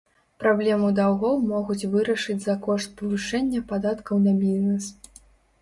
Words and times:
Праблему 0.43 0.87
даўгоў 0.99 1.35
могуць 1.51 1.89
вырашыць 1.91 2.37
за 2.45 2.55
кошт 2.69 2.97
павышэння 3.03 3.63
падаткаў 3.73 4.15
на 4.27 4.35
бізнес. 4.43 4.91